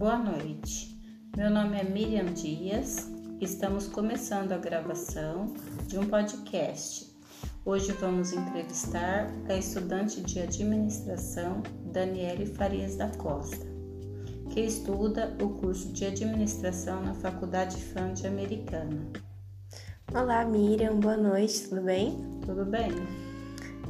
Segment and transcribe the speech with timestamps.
[0.00, 0.98] Boa noite.
[1.36, 3.10] Meu nome é Miriam Dias.
[3.38, 5.52] Estamos começando a gravação
[5.86, 7.14] de um podcast.
[7.66, 13.66] Hoje vamos entrevistar a estudante de administração Daniele Farias da Costa,
[14.48, 19.06] que estuda o curso de administração na Faculdade FAND Americana.
[20.14, 22.16] Olá, Miriam, boa noite, tudo bem?
[22.46, 23.29] Tudo bem.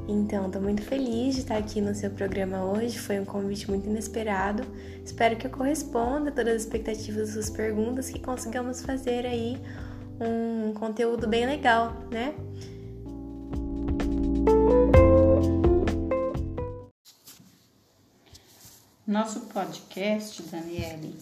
[0.09, 2.99] Então, estou muito feliz de estar aqui no seu programa hoje.
[2.99, 4.64] Foi um convite muito inesperado.
[5.04, 9.61] Espero que eu corresponda a todas as expectativas das suas perguntas, que consigamos fazer aí
[10.21, 12.35] um conteúdo bem legal, né?
[19.07, 21.17] Nosso podcast, Daniele,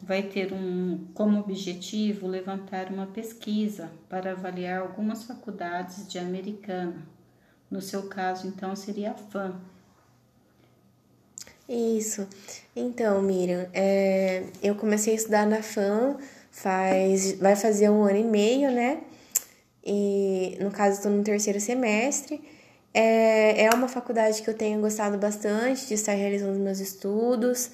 [0.00, 7.15] vai ter um, como objetivo levantar uma pesquisa para avaliar algumas faculdades de Americana
[7.70, 9.54] no seu caso, então, seria a FAM.
[11.68, 12.28] Isso.
[12.74, 16.16] Então, Miriam, é, eu comecei a estudar na FAM
[16.56, 19.00] faz, vai fazer um ano e meio, né?
[19.84, 22.40] E no caso, estou no terceiro semestre.
[22.94, 27.70] É, é uma faculdade que eu tenho gostado bastante de estar realizando meus estudos.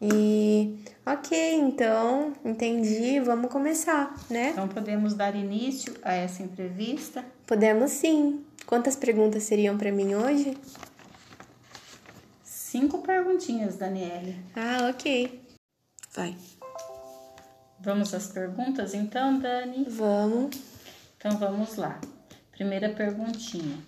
[0.00, 4.50] E ok, então entendi, vamos começar, né?
[4.50, 7.24] Então podemos dar início a essa entrevista?
[7.46, 8.44] Podemos sim.
[8.68, 10.54] Quantas perguntas seriam para mim hoje?
[12.44, 14.44] Cinco perguntinhas, Daniele.
[14.54, 15.40] Ah, ok.
[16.14, 16.36] Vai.
[17.80, 19.86] Vamos às perguntas então, Dani?
[19.88, 20.54] Vamos.
[21.16, 21.98] Então vamos lá.
[22.52, 23.78] Primeira perguntinha.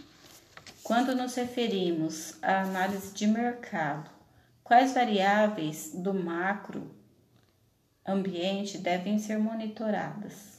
[0.82, 4.10] Quando nos referimos à análise de mercado,
[4.64, 6.90] quais variáveis do macro
[8.06, 10.58] ambiente devem ser monitoradas?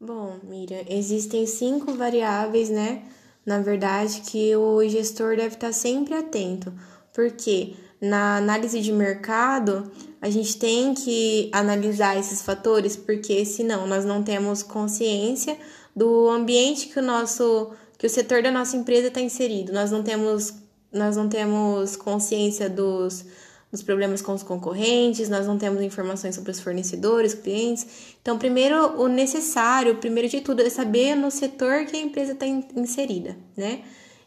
[0.00, 3.04] Bom, Miriam, existem cinco variáveis, né,
[3.50, 6.72] na verdade, que o gestor deve estar sempre atento,
[7.12, 9.90] porque na análise de mercado
[10.22, 15.58] a gente tem que analisar esses fatores, porque senão nós não temos consciência
[15.96, 19.72] do ambiente que o nosso que o setor da nossa empresa está inserido.
[19.72, 20.54] Nós não temos
[20.92, 23.24] nós não temos consciência dos
[23.70, 27.86] dos problemas com os concorrentes, nós não temos informações sobre os fornecedores, clientes.
[28.20, 32.46] Então, primeiro, o necessário, primeiro de tudo, é saber no setor que a empresa está
[32.46, 33.82] inserida, né?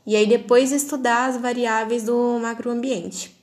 [0.05, 3.33] E aí depois estudar as variáveis do macroambiente.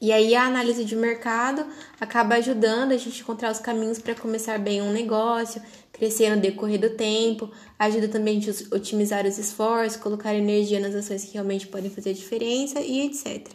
[0.00, 1.66] E aí a análise de mercado
[2.00, 5.60] acaba ajudando a gente a encontrar os caminhos para começar bem um negócio,
[5.92, 10.94] crescer no decorrer do tempo, ajuda também a gente otimizar os esforços, colocar energia nas
[10.94, 13.48] ações que realmente podem fazer diferença e etc.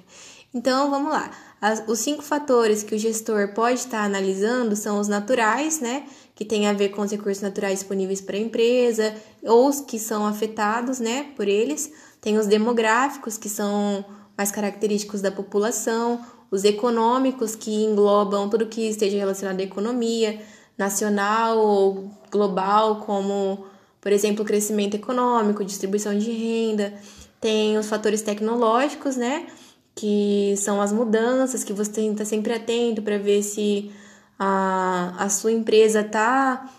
[0.55, 1.29] Então vamos lá.
[1.59, 6.05] As, os cinco fatores que o gestor pode estar analisando são os naturais, né?
[6.33, 9.99] Que tem a ver com os recursos naturais disponíveis para a empresa, ou os que
[9.99, 11.91] são afetados, né, por eles.
[12.21, 14.05] Tem os demográficos, que são
[14.37, 20.41] mais característicos da população, os econômicos, que englobam tudo que esteja relacionado à economia
[20.77, 23.65] nacional ou global, como,
[23.99, 26.93] por exemplo, crescimento econômico, distribuição de renda.
[27.41, 29.47] Tem os fatores tecnológicos, né?
[29.95, 33.91] Que são as mudanças, que você tem que estar sempre atento para ver se
[34.37, 36.69] a, a sua empresa está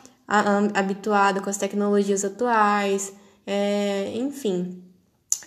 [0.74, 3.12] habituada com as tecnologias atuais,
[3.46, 4.82] é, enfim.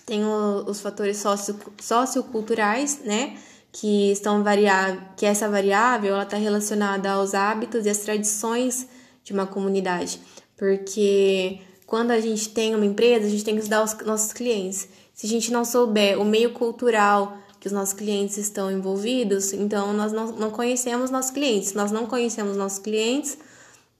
[0.04, 3.36] Tem o, os fatores socio, socioculturais, né?
[3.70, 8.88] Que estão variável, que essa variável ela está relacionada aos hábitos e às tradições
[9.22, 10.20] de uma comunidade.
[10.56, 14.88] Porque quando a gente tem uma empresa, a gente tem que estudar os nossos clientes.
[15.14, 19.92] Se a gente não souber o meio cultural que os nossos clientes estão envolvidos, então
[19.92, 21.74] nós não, não conhecemos nossos clientes.
[21.74, 23.36] Nós não conhecemos nossos clientes,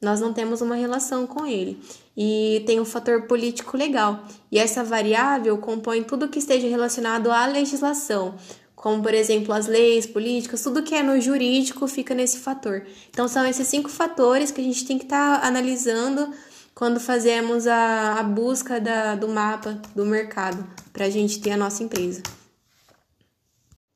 [0.00, 1.78] nós não temos uma relação com ele.
[2.16, 4.25] E tem um fator político legal.
[4.50, 8.34] E essa variável compõe tudo que esteja relacionado à legislação,
[8.75, 12.82] como por exemplo as leis, políticas, tudo que é no jurídico fica nesse fator.
[13.10, 16.32] Então são esses cinco fatores que a gente tem que estar tá analisando
[16.75, 21.56] quando fazemos a, a busca da, do mapa do mercado para a gente ter a
[21.59, 22.22] nossa empresa.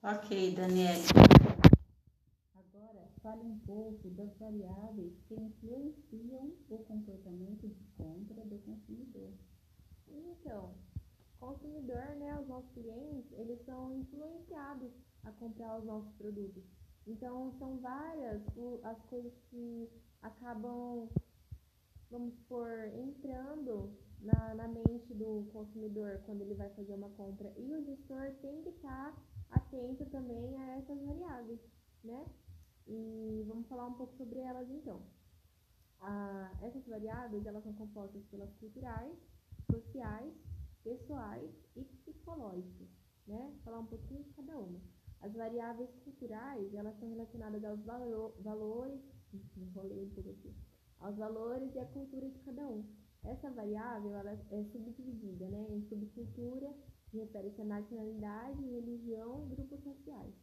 [0.06, 1.00] Ok, Daniele.
[2.54, 9.32] Agora, fale um pouco das variáveis que influenciam o comportamento de compra do consumidor.
[10.06, 10.74] Então,
[11.40, 14.92] consumidor, né, os nossos clientes, eles são influenciados
[15.24, 16.62] a comprar os nossos produtos.
[17.06, 18.42] Então, são várias
[18.82, 19.88] as coisas que
[20.20, 21.08] acabam,
[22.10, 23.90] vamos por entrando
[24.20, 27.50] na, na mente do consumidor quando ele vai fazer uma compra.
[27.56, 31.60] E o gestor tem que estar tá atento também a essas variáveis,
[32.02, 32.26] né?
[32.86, 35.02] E vamos falar um pouco sobre elas então.
[36.00, 39.16] Ah, essas variáveis elas são compostas pelas culturais,
[39.70, 40.34] sociais,
[40.82, 42.88] pessoais e psicológicas,
[43.26, 43.54] né?
[43.64, 44.80] Falar um pouquinho de cada uma.
[45.20, 49.00] As variáveis culturais, elas são relacionadas aos valo valores,
[49.72, 50.54] pouco aqui,
[51.00, 52.84] aos valores e à cultura de cada um.
[53.24, 56.70] Essa variável, ela é subdividida, né, em subcultura,
[57.18, 60.34] refere-se à nacionalidade, religião e grupos sociais.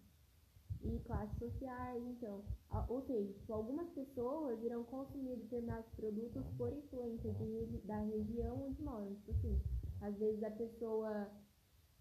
[0.83, 2.43] E classes sociais, então,
[2.87, 8.81] ou seja, tipo, algumas pessoas irão consumir determinados produtos por influência de, da região onde
[8.81, 9.61] moram, tipo assim,
[10.01, 11.29] às vezes a pessoa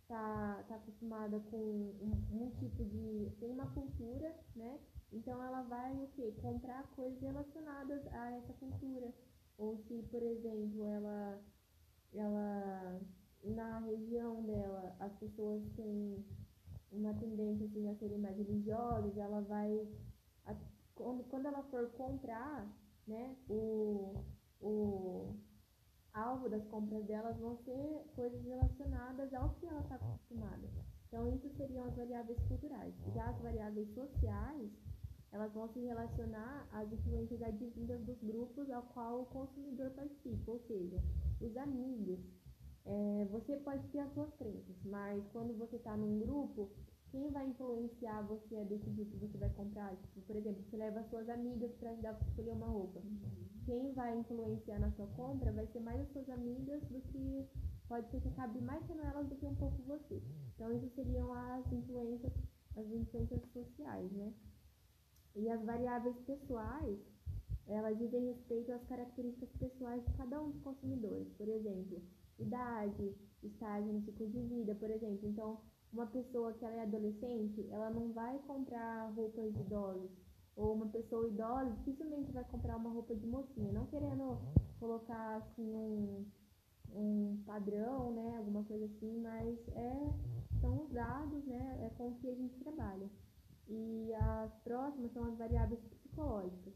[0.08, 4.81] tá, tá acostumada com um, um tipo de, tem uma cultura, né,
[5.12, 6.32] então ela vai o quê?
[6.40, 9.12] Comprar coisas relacionadas a essa cultura,
[9.58, 11.43] ou se, por exemplo, ela,
[12.14, 13.00] ela
[13.42, 16.25] na região dela as pessoas têm
[16.92, 19.88] uma tendência assim, a serem mais religiosas, ela vai.
[20.46, 20.54] A,
[20.94, 22.69] quando, quando ela for comprar,
[23.06, 24.25] né, o,
[24.60, 25.34] o
[26.12, 30.69] alvo das compras delas vão ser coisas relacionadas ao que ela está acostumada.
[31.06, 32.94] Então, isso seriam as variáveis culturais.
[33.14, 34.70] Já as variáveis sociais,
[35.32, 40.60] elas vão se relacionar às influências advindas dos grupos ao qual o consumidor participa, ou
[40.60, 41.02] seja,
[41.40, 42.19] os amigos,
[42.86, 46.70] é, você pode ter as suas crenças, mas quando você está num grupo,
[47.10, 49.96] quem vai influenciar você a decidir se você vai comprar?
[49.96, 53.02] Tipo, por exemplo, você leva suas amigas para ajudar você escolher uma roupa.
[53.66, 57.48] Quem vai influenciar na sua compra vai ser mais as suas amigas do que
[57.88, 60.22] pode ser que acabe mais sendo elas do que um pouco você.
[60.54, 62.32] Então, isso seriam as influências,
[62.76, 64.32] as influências sociais, né?
[65.34, 66.98] E as variáveis pessoais,
[67.66, 71.28] elas dizem respeito às características pessoais de cada um dos consumidores.
[71.34, 72.00] Por exemplo,
[72.42, 75.28] idade, estágio no ciclo de vida, por exemplo.
[75.28, 75.60] Então,
[75.92, 80.10] uma pessoa que ela é adolescente, ela não vai comprar roupas de idosos.
[80.56, 84.38] Ou uma pessoa idosa dificilmente vai comprar uma roupa de mocinha, não querendo
[84.78, 86.26] colocar assim um,
[86.92, 88.37] um padrão, né?
[88.37, 90.14] Alguma coisa assim, mas é,
[90.60, 91.87] são os dados, né?
[91.87, 93.08] É com que a gente trabalha.
[93.69, 96.75] E as próximas são as variáveis psicológicas.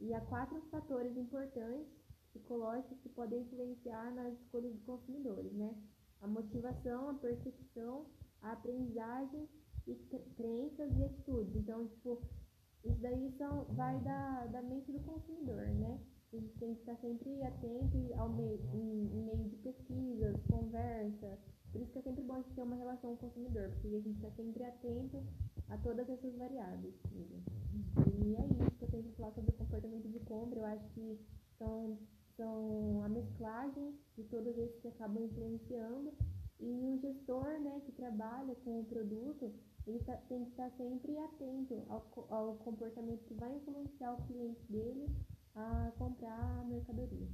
[0.00, 2.01] E há quatro fatores importantes
[2.32, 5.74] psicológicos que podem influenciar nas escolhas dos consumidores, né?
[6.20, 8.06] A motivação, a percepção,
[8.40, 9.48] a aprendizagem
[9.86, 9.94] e
[10.36, 11.56] crenças e atitudes.
[11.56, 12.22] Então, tipo,
[12.84, 16.00] isso daí são, vai da, da mente do consumidor, né?
[16.32, 21.38] A gente tem que estar sempre atento ao meio, em, em meio de pesquisas, conversa.
[21.70, 23.88] Por isso que é sempre bom a gente ter uma relação com o consumidor, porque
[23.88, 25.22] a gente está sempre atento
[25.68, 26.94] a todas essas variáveis.
[28.14, 30.60] E é isso que eu tenho que falar sobre o comportamento de compra.
[30.60, 31.18] Eu acho que
[31.58, 31.98] são
[32.42, 36.12] são a mesclagem de todos esses que acabam influenciando
[36.58, 39.52] e o gestor né, que trabalha com o produto,
[39.86, 44.60] ele tá, tem que estar sempre atento ao, ao comportamento que vai influenciar o cliente
[44.68, 45.06] dele
[45.54, 47.28] a comprar a mercadoria.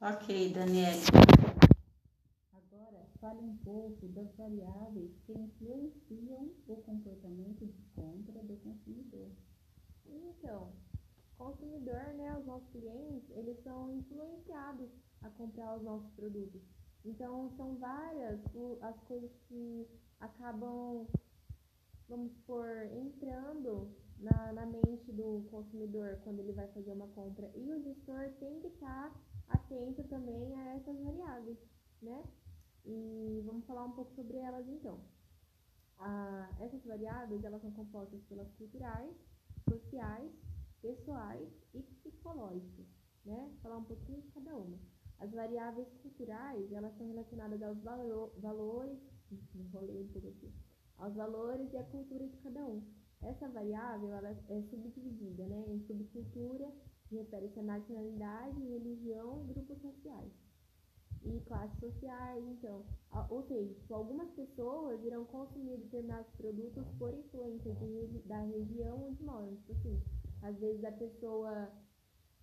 [0.00, 1.02] Ok, Daniela.
[2.52, 9.30] Agora, fale um pouco das variáveis que influenciam o comportamento de compra do consumidor.
[10.06, 10.72] Então,
[11.38, 14.90] consumidor, né, os nossos clientes, eles são influenciados
[15.22, 16.62] a comprar os nossos produtos.
[17.04, 18.40] Então, são várias
[18.82, 19.86] as coisas que
[20.20, 21.06] acabam,
[22.08, 27.50] vamos supor, entrando na, na mente do consumidor quando ele vai fazer uma compra.
[27.54, 29.12] E o gestor tem que estar
[29.48, 31.58] atento também a essas variáveis,
[32.02, 32.24] né?
[32.84, 35.00] E vamos falar um pouco sobre elas então.
[35.98, 39.14] Ah, essas variáveis, elas são compostas pelas culturais,
[39.68, 40.30] sociais,
[40.80, 42.86] pessoais e psicológicos,
[43.24, 43.50] né?
[43.62, 44.78] Falar um pouquinho de cada uma.
[45.18, 48.98] As variáveis culturais, elas são relacionadas aos valo valores,
[49.54, 50.52] enrolei um aqui,
[50.96, 52.82] aos valores e à cultura de cada um.
[53.20, 56.72] Essa variável, ela é subdividida, né, em subcultura,
[57.08, 60.32] que refere-se à nacionalidade, religião e grupos sociais.
[61.24, 62.86] E classes sociais, então.
[63.28, 69.22] Ou seja, tipo, algumas pessoas irão consumir determinados produtos por influência de, da região onde
[69.24, 69.56] moram.
[69.56, 70.00] Tipo assim,
[70.42, 71.72] às vezes a pessoa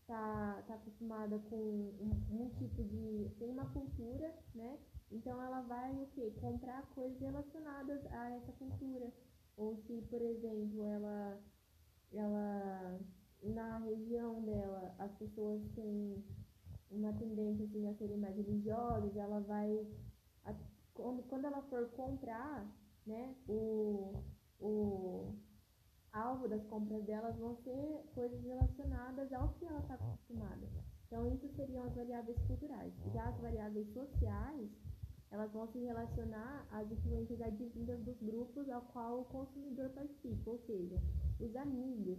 [0.08, 3.32] tá, tá acostumada com um, um, tipo de.
[3.38, 4.78] tem uma cultura, né?
[5.12, 6.34] Então ela vai o quê?
[6.42, 9.12] Comprar coisas relacionadas a essa cultura.
[9.58, 11.40] Ou se, por exemplo, ela,
[12.12, 13.00] ela
[13.44, 16.24] na região dela as pessoas têm
[16.92, 19.88] uma tendência assim, a serem mais religiosas, ela vai.
[20.46, 20.54] A,
[20.94, 22.66] quando, quando ela for comprar,
[23.06, 24.24] né, o,
[24.60, 25.36] o
[26.16, 30.68] alvo das compras delas vão ser coisas relacionadas ao que ela está acostumada.
[31.08, 32.94] Então, isso seriam as variáveis culturais.
[33.14, 34.70] Já as variáveis sociais,
[35.32, 40.60] elas vão se relacionar às influências advindas dos grupos ao qual o consumidor participa, ou
[40.60, 41.02] seja,
[41.40, 42.18] os amigos.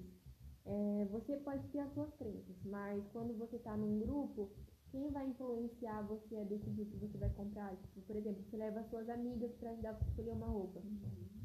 [0.64, 4.50] É, você pode ter as suas crenças, mas quando você está num grupo,
[4.90, 7.76] quem vai influenciar você a decidir o que você vai comprar?
[7.76, 10.82] Tipo, por exemplo, você leva suas amigas para ajudar a escolher uma roupa.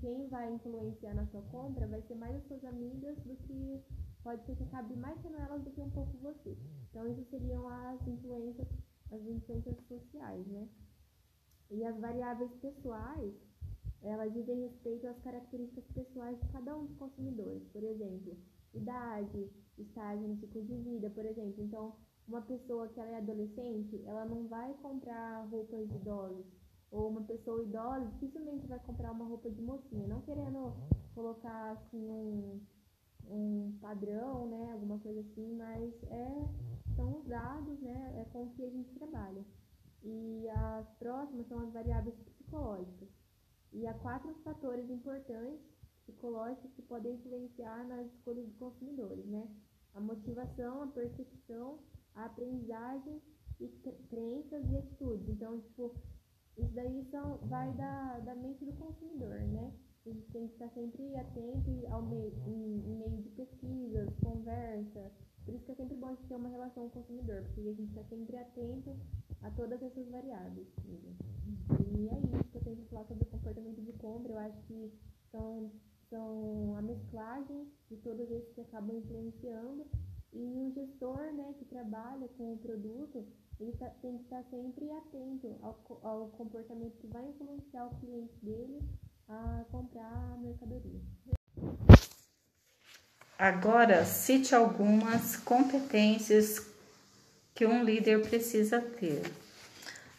[0.01, 3.83] Quem vai influenciar na sua compra vai ser mais as suas amigas do que
[4.23, 6.57] pode ser que acabe mais sendo elas do que um pouco você.
[6.89, 8.67] Então, isso seriam as influências,
[9.11, 10.67] as influências sociais, né?
[11.69, 13.33] E as variáveis pessoais,
[14.01, 17.63] elas dizem respeito às características pessoais de cada um dos consumidores.
[17.69, 18.35] Por exemplo,
[18.73, 21.63] idade, estágio no ciclo de vida, por exemplo.
[21.63, 21.95] Então,
[22.27, 26.60] uma pessoa que ela é adolescente, ela não vai comprar roupas de idosos.
[26.91, 30.73] Ou uma pessoa idosa dificilmente vai comprar uma roupa de mocinha, não querendo
[31.15, 32.61] colocar assim um,
[33.29, 36.49] um padrão, né, alguma coisa assim, mas é,
[36.95, 39.43] são os dados, né, é com que a gente trabalha.
[40.03, 43.07] E as próximas são as variáveis psicológicas.
[43.71, 45.61] E há quatro fatores importantes
[46.05, 49.47] psicológicos que podem influenciar nas escolhas dos consumidores, né?
[49.93, 51.79] A motivação, a percepção,
[52.15, 53.21] a aprendizagem
[53.59, 53.67] e
[54.09, 55.29] crenças e atitudes.
[55.29, 55.95] Então, tipo,
[56.57, 59.73] isso daí são, vai da, da mente do consumidor, né?
[60.05, 65.11] A gente tem que estar sempre atento ao meio, em, em meio de pesquisas, conversa.
[65.45, 67.69] Por isso que é sempre bom a gente ter uma relação com o consumidor, porque
[67.69, 68.95] a gente está sempre atento
[69.41, 70.67] a todas essas variáveis.
[70.85, 74.33] E é isso que eu tenho que falar sobre o comportamento de compra.
[74.33, 74.91] Eu acho que
[75.31, 75.71] são,
[76.09, 79.85] são a mesclagem de todos esses que acabam influenciando
[80.33, 83.25] e o gestor né, que trabalha com o produto,
[83.61, 88.33] ele tá, tem que estar sempre atento ao, ao comportamento que vai influenciar o cliente
[88.41, 88.79] dele
[89.29, 90.99] a comprar a mercadoria.
[93.37, 96.67] Agora, cite algumas competências
[97.53, 99.23] que um líder precisa ter.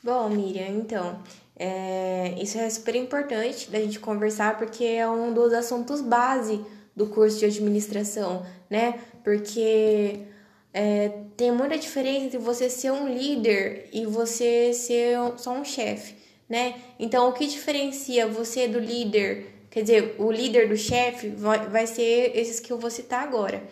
[0.03, 1.21] Bom, Miriam, então,
[1.57, 7.07] é, isso é super importante da gente conversar porque é um dos assuntos base do
[7.07, 9.01] curso de administração, né?
[9.23, 10.27] Porque
[10.75, 16.15] é, tem muita diferença entre você ser um líder e você ser só um chefe,
[16.49, 16.75] né?
[16.99, 21.87] Então, o que diferencia você do líder, quer dizer, o líder do chefe vai, vai
[21.87, 23.63] ser esses que eu vou citar agora.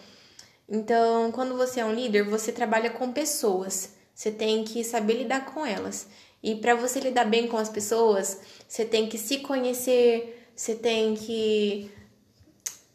[0.69, 5.47] Então, quando você é um líder, você trabalha com pessoas, você tem que saber lidar
[5.47, 6.07] com elas.
[6.43, 11.15] E para você lidar bem com as pessoas, você tem que se conhecer, você tem
[11.15, 11.91] que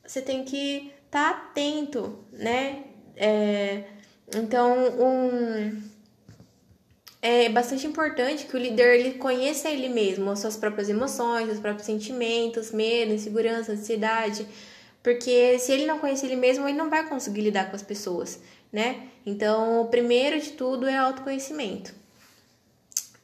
[0.05, 2.83] você tem que estar tá atento, né?
[3.15, 3.83] É,
[4.34, 5.82] então, um,
[7.22, 11.60] é bastante importante que o líder ele conheça ele mesmo, as suas próprias emoções, os
[11.60, 14.48] próprios sentimentos, medo, insegurança, ansiedade,
[15.03, 18.39] porque se ele não conhece ele mesmo, ele não vai conseguir lidar com as pessoas,
[18.72, 19.08] né?
[19.25, 21.94] Então, o primeiro de tudo é autoconhecimento.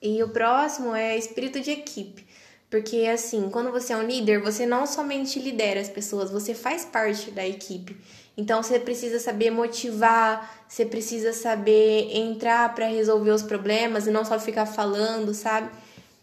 [0.01, 2.25] E o próximo é espírito de equipe.
[2.71, 6.85] Porque assim, quando você é um líder, você não somente lidera as pessoas, você faz
[6.85, 7.97] parte da equipe.
[8.37, 14.23] Então você precisa saber motivar, você precisa saber entrar para resolver os problemas e não
[14.23, 15.69] só ficar falando, sabe?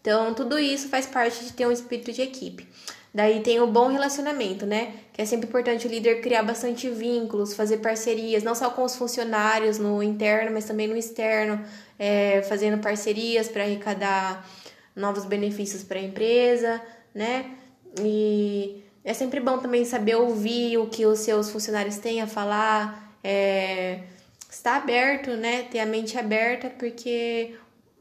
[0.01, 2.67] Então tudo isso faz parte de ter um espírito de equipe.
[3.13, 4.93] Daí tem o bom relacionamento, né?
[5.13, 8.95] Que é sempre importante o líder criar bastante vínculos, fazer parcerias, não só com os
[8.95, 11.63] funcionários no interno, mas também no externo,
[11.97, 14.47] é, fazendo parcerias para arrecadar
[14.95, 16.81] novos benefícios para a empresa,
[17.13, 17.51] né?
[17.99, 23.15] E é sempre bom também saber ouvir o que os seus funcionários têm a falar,
[23.23, 24.01] é,
[24.49, 25.63] estar aberto, né?
[25.63, 27.55] Ter a mente aberta, porque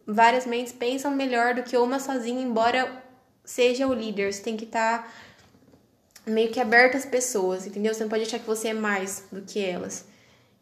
[0.07, 3.03] várias mentes pensam melhor do que uma sozinha, embora
[3.45, 4.33] seja o líder.
[4.33, 5.13] Você tem que estar
[6.27, 7.95] meio que aberto às pessoas, entendeu?
[7.95, 10.05] Você não pode achar que você é mais do que elas.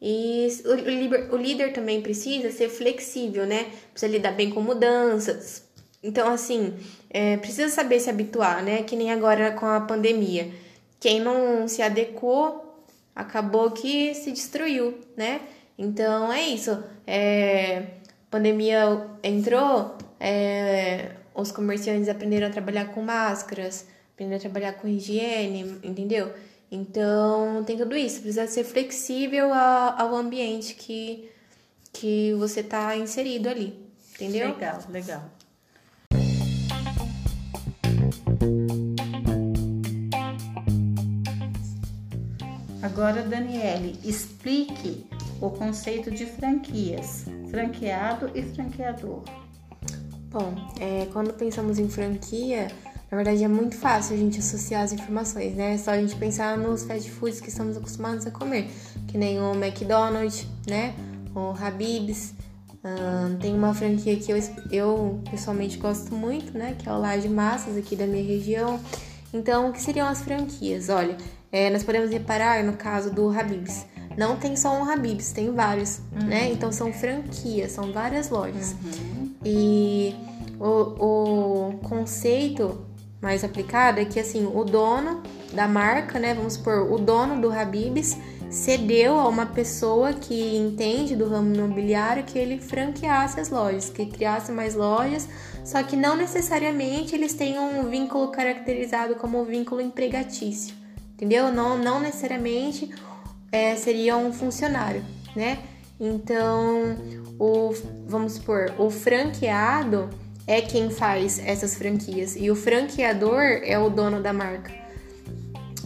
[0.01, 3.73] E o, o líder também precisa ser flexível, né?
[3.93, 5.66] Precisa lidar bem com mudanças,
[6.07, 6.73] então, assim,
[7.11, 8.85] é, precisa saber se habituar, né?
[8.85, 10.53] Que nem agora com a pandemia.
[11.01, 12.81] Quem não se adequou
[13.15, 15.41] acabou que se destruiu, né?
[15.77, 16.81] Então é isso.
[17.05, 17.87] É,
[18.31, 25.81] pandemia entrou, é, os comerciantes aprenderam a trabalhar com máscaras, aprenderam a trabalhar com higiene,
[25.83, 26.33] entendeu?
[26.71, 28.21] Então tem tudo isso.
[28.21, 31.29] Precisa ser flexível ao ambiente que,
[31.93, 33.77] que você está inserido ali,
[34.15, 34.49] entendeu?
[34.51, 35.36] Legal, legal.
[42.97, 45.05] Agora, Daniele, explique
[45.39, 49.23] o conceito de franquias, franqueado e franqueador.
[50.31, 52.69] Bom, é, quando pensamos em franquia,
[53.11, 55.75] na verdade é muito fácil a gente associar as informações, né?
[55.75, 58.71] É só a gente pensar nos fast foods que estamos acostumados a comer,
[59.09, 60.95] que nem o McDonald's, né?
[61.35, 62.33] O Habib's.
[63.43, 64.39] tem uma franquia que eu,
[64.71, 66.75] eu pessoalmente gosto muito, né?
[66.79, 68.81] Que é o Laje Massas aqui da minha região.
[69.35, 70.89] Então, o que seriam as franquias?
[70.89, 71.15] Olha,
[71.57, 73.87] é, nós podemos reparar no caso do Habib's.
[74.15, 76.27] não tem só um Habibs, tem vários, uhum.
[76.27, 76.51] né?
[76.53, 78.73] Então são franquias, são várias lojas.
[78.73, 79.31] Uhum.
[79.43, 80.15] E
[80.61, 82.85] o, o conceito
[83.23, 85.23] mais aplicado é que assim, o dono
[85.55, 86.35] da marca, né?
[86.35, 88.19] Vamos supor, o dono do Habibs
[88.51, 94.05] cedeu a uma pessoa que entende do ramo imobiliário que ele franqueasse as lojas, que
[94.05, 95.27] criasse mais lojas,
[95.65, 100.75] só que não necessariamente eles têm um vínculo caracterizado como vínculo empregatício,
[101.17, 101.51] entendeu?
[101.51, 102.95] Não, não necessariamente
[103.51, 105.03] é, seria um funcionário,
[105.35, 105.59] né?
[105.99, 106.95] Então,
[107.39, 107.75] o,
[108.07, 110.11] vamos supor, o franqueado
[110.47, 114.71] é quem faz essas franquias e o franqueador é o dono da marca.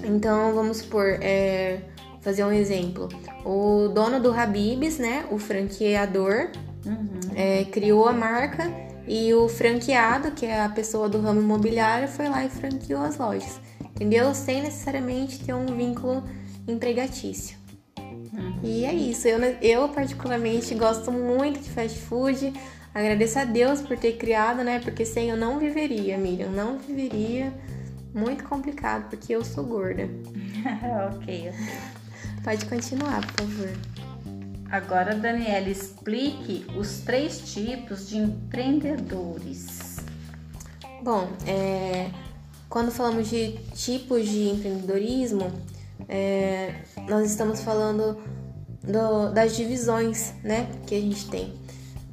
[0.03, 1.79] Então, vamos supor, é,
[2.21, 3.09] fazer um exemplo.
[3.45, 6.51] O dono do Habibs, né, o franqueador,
[6.85, 7.21] uhum.
[7.37, 8.69] é, criou a marca
[9.07, 13.17] e o franqueado, que é a pessoa do ramo imobiliário, foi lá e franqueou as
[13.17, 13.61] lojas,
[14.01, 14.35] entendeu?
[14.35, 16.25] Sem necessariamente ter um vínculo
[16.67, 17.59] empregatício.
[17.99, 18.61] Uhum.
[18.63, 19.29] E é isso.
[19.29, 22.53] Eu, eu, particularmente, gosto muito de fast food.
[22.95, 24.81] Agradeço a Deus por ter criado, né?
[24.81, 26.49] Porque sem eu não viveria, Miriam.
[26.49, 27.53] Não viveria.
[28.15, 30.09] Muito complicado, porque eu sou gorda.
[31.15, 31.53] ok.
[32.43, 33.69] Pode continuar, por favor.
[34.71, 39.97] Agora, Daniela, explique os três tipos de empreendedores.
[41.03, 42.09] Bom, é,
[42.71, 45.51] quando falamos de tipos de empreendedorismo,
[46.09, 46.73] é,
[47.09, 48.17] nós estamos falando
[48.83, 51.53] do, das divisões né, que a gente tem.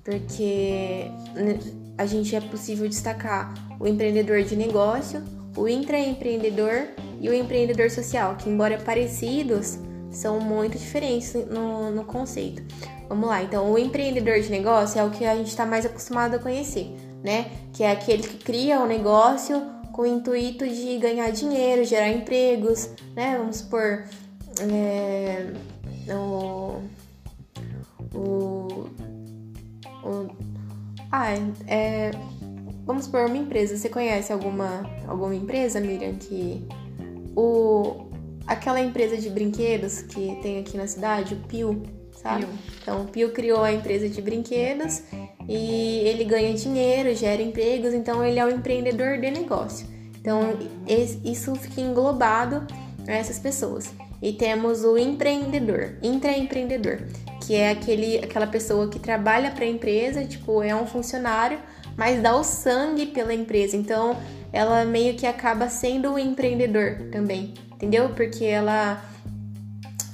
[0.03, 1.59] Porque né,
[1.95, 5.23] a gente é possível destacar o empreendedor de negócio,
[5.55, 6.87] o intraempreendedor
[7.21, 9.77] e o empreendedor social, que embora parecidos,
[10.09, 12.63] são muito diferentes no, no conceito.
[13.07, 16.35] Vamos lá, então o empreendedor de negócio é o que a gente está mais acostumado
[16.35, 16.91] a conhecer,
[17.23, 17.51] né?
[17.71, 22.91] Que é aquele que cria o negócio com o intuito de ganhar dinheiro, gerar empregos,
[23.15, 23.35] né?
[23.35, 24.03] Vamos supor,
[24.61, 25.51] é,
[26.13, 26.83] o,
[28.13, 28.89] o,
[30.03, 30.35] o,
[31.11, 31.33] ah,
[31.65, 32.11] é,
[32.85, 33.75] vamos supor uma empresa.
[33.75, 36.63] Você conhece alguma, alguma empresa, Miriam, que
[37.35, 38.05] o,
[38.45, 41.81] aquela empresa de brinquedos que tem aqui na cidade, o Pio,
[42.13, 42.45] sabe?
[42.45, 42.55] Pio.
[42.83, 45.01] Então, o Pio criou a empresa de brinquedos
[45.47, 49.87] e ele ganha dinheiro, gera empregos, então ele é um empreendedor de negócio.
[50.19, 50.57] Então,
[51.23, 52.67] isso fica englobado
[53.07, 53.91] a essas pessoas.
[54.21, 56.99] E temos o empreendedor, intraempreendedor,
[57.45, 61.59] que é aquele, aquela pessoa que trabalha para a empresa, tipo, é um funcionário,
[61.95, 63.77] mas dá o sangue pela empresa.
[63.77, 64.17] Então,
[64.51, 68.09] ela meio que acaba sendo o empreendedor também entendeu?
[68.09, 69.01] Porque ela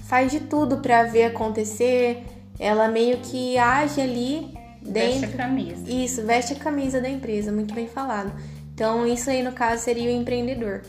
[0.05, 2.23] faz de tudo para ver acontecer,
[2.59, 5.21] ela meio que age ali dentro.
[5.21, 5.91] Veste a camisa.
[5.91, 8.33] Isso, veste a camisa da empresa, muito bem falado.
[8.73, 10.81] Então, isso aí no caso seria o empreendedor.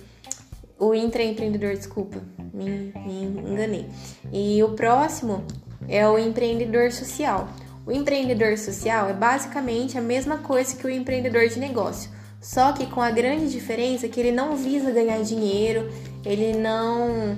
[0.78, 2.20] O intraempreendedor, desculpa,
[2.52, 3.86] me, me enganei.
[4.32, 5.44] E o próximo
[5.88, 7.48] é o empreendedor social.
[7.86, 12.86] O empreendedor social é basicamente a mesma coisa que o empreendedor de negócio, só que
[12.86, 15.90] com a grande diferença que ele não visa ganhar dinheiro,
[16.24, 17.36] ele não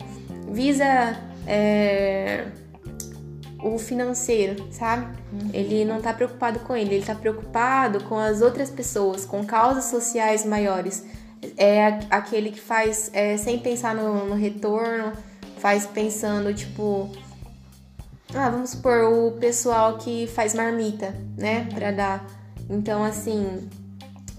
[0.52, 2.44] visa é,
[3.62, 5.06] o financeiro, sabe?
[5.32, 5.50] Uhum.
[5.52, 9.84] Ele não tá preocupado com ele, ele tá preocupado com as outras pessoas, com causas
[9.84, 11.04] sociais maiores.
[11.56, 15.12] É aquele que faz é, sem pensar no, no retorno,
[15.58, 17.10] faz pensando, tipo,
[18.34, 22.26] ah, vamos supor, o pessoal que faz marmita, né, para dar.
[22.68, 23.68] Então, assim,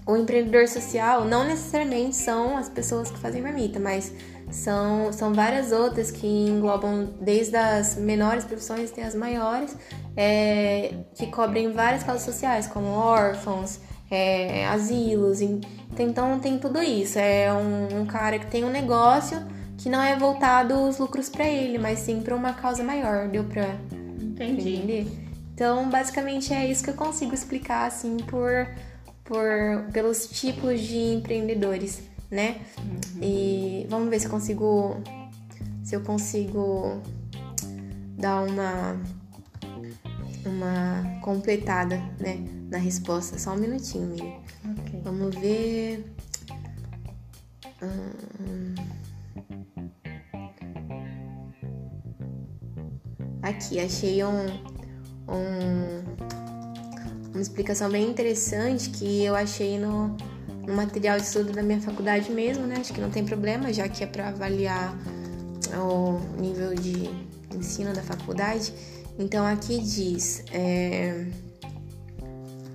[0.06, 4.12] o empreendedor social não necessariamente são as pessoas que fazem marmita, mas
[4.50, 9.76] são, são várias outras que englobam desde as menores profissões até as maiores,
[10.16, 13.80] é, que cobrem várias causas sociais, como órfãos,
[14.10, 15.40] é, asilos.
[15.98, 17.18] Então tem tudo isso.
[17.18, 19.38] É um, um, cara que tem um negócio
[19.76, 23.28] que não é voltado os lucros para ele, mas sim para uma causa maior.
[23.28, 23.76] Deu para
[24.44, 25.06] entender?
[25.54, 28.68] Então, basicamente é isso que eu consigo explicar assim por,
[29.24, 32.60] por pelos tipos de empreendedores né?
[32.78, 33.22] Uhum.
[33.22, 34.96] E vamos ver se eu consigo
[35.82, 37.00] se eu consigo
[38.16, 39.00] dar uma
[40.44, 42.38] uma completada, né,
[42.70, 43.38] na resposta.
[43.38, 44.40] Só um minutinho, Miriam.
[44.80, 45.00] Okay.
[45.02, 46.04] Vamos ver.
[47.82, 48.74] Hum...
[53.42, 54.46] Aqui, achei um,
[55.26, 56.02] um,
[57.32, 60.14] uma explicação bem interessante que eu achei no,
[60.68, 62.76] no material de estudo da minha faculdade mesmo, né?
[62.78, 64.94] Acho que não tem problema, já que é para avaliar
[65.74, 67.10] o nível de
[67.56, 68.72] ensino da faculdade.
[69.18, 70.44] Então aqui diz.
[70.52, 71.26] É...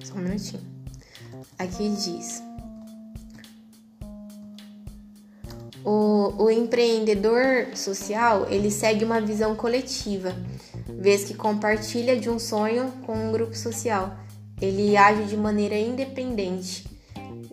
[0.03, 0.61] Só um minutinho.
[1.59, 2.41] Aqui diz.
[5.85, 10.33] O, o empreendedor social, ele segue uma visão coletiva,
[10.87, 14.17] vez que compartilha de um sonho com um grupo social.
[14.59, 16.92] Ele age de maneira independente.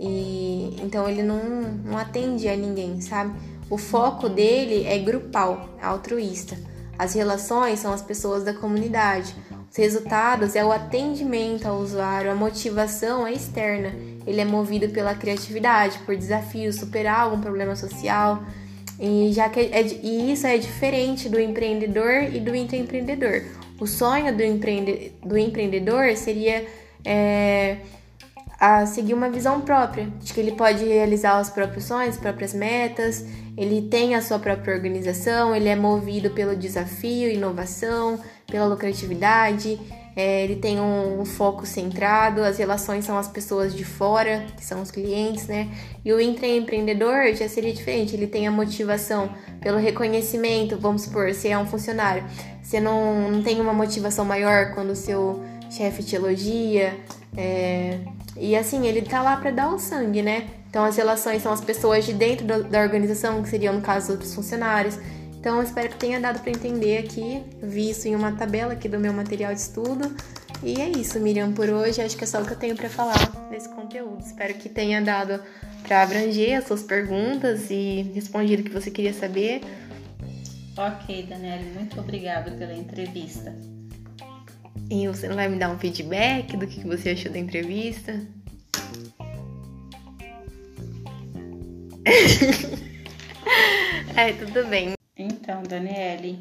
[0.02, 1.42] E então ele não,
[1.84, 3.38] não atende a ninguém, sabe?
[3.68, 6.56] O foco dele é grupal, altruísta.
[6.98, 9.34] As relações são as pessoas da comunidade.
[9.70, 13.92] Os resultados é o atendimento ao usuário, a motivação é externa.
[14.26, 18.42] Ele é movido pela criatividade, por desafios, superar algum problema social.
[18.98, 23.44] E, já que é, e isso é diferente do empreendedor e do intraempreendedor.
[23.78, 26.66] O sonho do, empreende, do empreendedor seria
[27.04, 27.78] é,
[28.60, 32.52] a seguir uma visão própria, de que ele pode realizar os próprios sonhos, as próprias
[32.52, 33.24] metas,
[33.56, 39.80] ele tem a sua própria organização, ele é movido pelo desafio, inovação, pela lucratividade,
[40.14, 44.64] é, ele tem um, um, foco centrado, as relações são as pessoas de fora, que
[44.64, 45.70] são os clientes, né?
[46.04, 49.30] E o intraempreendedor já seria diferente, ele tem a motivação
[49.62, 52.24] pelo reconhecimento, vamos supor, se é um funcionário,
[52.62, 56.98] você não, não tem uma motivação maior quando o seu chefe te elogia,
[57.36, 58.00] é,
[58.40, 60.48] e assim, ele tá lá para dar o sangue, né?
[60.70, 64.34] Então as relações são as pessoas de dentro da organização, que seriam no caso outros
[64.34, 64.98] funcionários.
[65.38, 68.88] Então eu espero que tenha dado para entender aqui, vi isso em uma tabela aqui
[68.88, 70.14] do meu material de estudo.
[70.62, 72.88] E é isso, Miriam, por hoje acho que é só o que eu tenho para
[72.88, 74.20] falar nesse conteúdo.
[74.20, 75.42] Espero que tenha dado
[75.82, 79.62] para abranger as suas perguntas e respondido o que você queria saber.
[80.76, 83.54] Ok, Daniela, muito obrigada pela entrevista.
[84.90, 88.26] E você não vai me dar um feedback do que você achou da entrevista?
[94.16, 94.94] é, tudo bem.
[95.16, 96.40] Então, Daniele,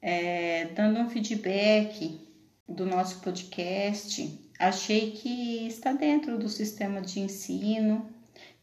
[0.00, 2.20] é, dando um feedback
[2.68, 8.08] do nosso podcast, achei que está dentro do sistema de ensino,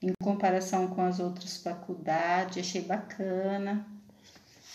[0.01, 3.85] em comparação com as outras faculdades, achei bacana.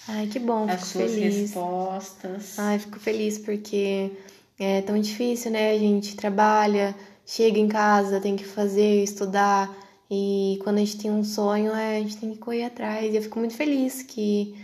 [0.08, 1.34] Ai, que bom, as suas feliz.
[1.36, 2.58] respostas.
[2.58, 4.10] Ai, fico feliz porque
[4.58, 5.72] é tão difícil, né?
[5.72, 6.94] A gente trabalha,
[7.26, 9.70] chega em casa, tem que fazer, estudar.
[10.10, 13.12] E quando a gente tem um sonho, é, a gente tem que correr atrás.
[13.12, 14.56] E eu fico muito feliz que,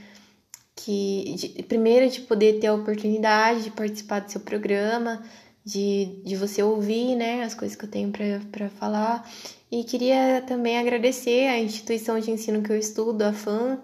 [0.74, 5.22] que de, primeiro, de poder ter a oportunidade de participar do seu programa,
[5.62, 8.10] de, de você ouvir né, as coisas que eu tenho
[8.50, 9.30] para falar.
[9.70, 13.78] E queria também agradecer à instituição de ensino que eu estudo, a FAM.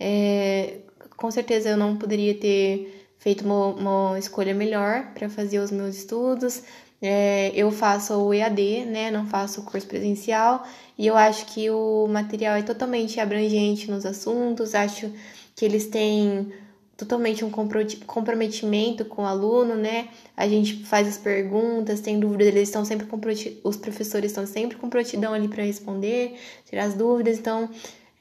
[0.00, 0.78] É,
[1.22, 5.96] com certeza eu não poderia ter feito uma, uma escolha melhor para fazer os meus
[5.96, 6.64] estudos.
[7.00, 9.08] É, eu faço o EAD, né?
[9.08, 10.66] Não faço o curso presencial.
[10.98, 14.74] E eu acho que o material é totalmente abrangente nos assuntos.
[14.74, 15.12] Acho
[15.54, 16.52] que eles têm
[16.96, 20.08] totalmente um comprometimento com o aluno, né?
[20.36, 23.20] A gente faz as perguntas, tem dúvidas, eles estão sempre com
[23.62, 26.34] os professores estão sempre com prontidão ali para responder,
[26.68, 27.38] tirar as dúvidas.
[27.38, 27.70] Então,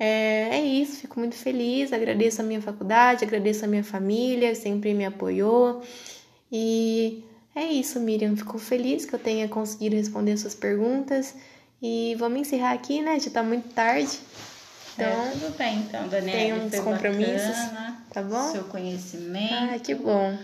[0.03, 4.95] é, é isso, fico muito feliz, agradeço a minha faculdade, agradeço a minha família, sempre
[4.95, 5.83] me apoiou.
[6.51, 7.23] E
[7.55, 11.35] é isso, Miriam, fico feliz que eu tenha conseguido responder suas perguntas.
[11.79, 13.19] E vamos encerrar aqui, né?
[13.19, 14.17] Já tá muito tarde.
[14.95, 16.39] Então, é, tudo bem, então, Daniela.
[16.39, 17.55] Tem uns compromissos.
[17.55, 18.51] Bacana, tá bom?
[18.51, 19.53] Seu conhecimento.
[19.53, 20.35] Ah, que bom.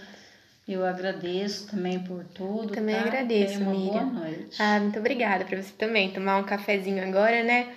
[0.67, 2.75] Eu agradeço também por tudo.
[2.75, 3.01] Também tá?
[3.01, 4.05] agradeço, Tenha uma Miriam.
[4.09, 4.61] Boa noite.
[4.61, 6.11] Ah, muito obrigada para você também.
[6.11, 7.73] Tomar um cafezinho agora, né?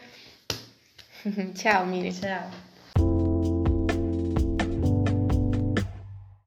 [1.55, 2.13] Ciao Miri.
[2.13, 2.70] Ciao.